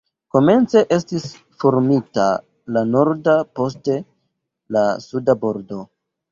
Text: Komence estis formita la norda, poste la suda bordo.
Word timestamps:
Komence 0.35 0.79
estis 0.95 1.27
formita 1.65 2.25
la 2.79 2.85
norda, 2.95 3.37
poste 3.61 4.01
la 4.79 4.87
suda 5.09 5.41
bordo. 5.49 5.83